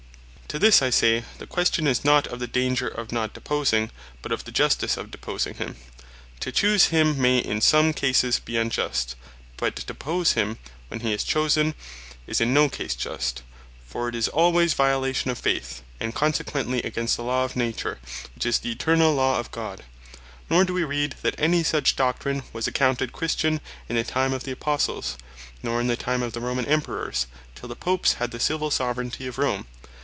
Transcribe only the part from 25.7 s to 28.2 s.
in the time of the Romane Emperours, till the Popes